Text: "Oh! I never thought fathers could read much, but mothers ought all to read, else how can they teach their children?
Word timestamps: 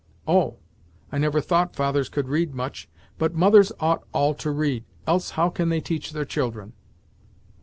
"Oh! 0.27 0.57
I 1.11 1.19
never 1.19 1.39
thought 1.41 1.75
fathers 1.75 2.09
could 2.09 2.27
read 2.27 2.55
much, 2.55 2.89
but 3.19 3.35
mothers 3.35 3.71
ought 3.79 4.03
all 4.13 4.33
to 4.33 4.49
read, 4.49 4.83
else 5.05 5.29
how 5.37 5.49
can 5.51 5.69
they 5.69 5.79
teach 5.81 6.11
their 6.11 6.25
children? 6.25 6.73